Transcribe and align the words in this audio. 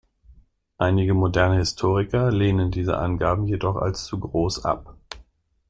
Einige 0.79 1.13
moderne 1.13 1.57
Historiker 1.57 2.31
lehnen 2.31 2.71
diese 2.71 2.97
Angaben 2.97 3.45
jedoch 3.45 3.75
als 3.75 4.03
zu 4.03 4.19
groß 4.19 4.65
ab. 4.65 4.95